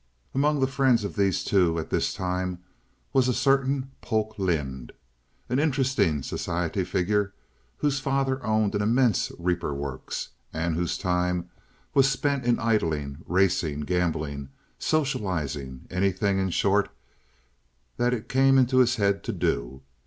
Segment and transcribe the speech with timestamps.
[0.33, 2.57] Among the friends of these two at this time
[3.13, 4.93] was a certain Polk Lynde,
[5.47, 7.35] an interesting society figure,
[7.77, 11.51] whose father owned an immense reaper works, and whose time
[11.93, 16.89] was spent in idling, racing, gambling, socializing—anything, in short,
[17.97, 19.83] that it came into his head to do.